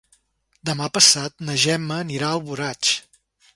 [0.69, 2.93] Demà passat na Gemma anirà a Alboraig.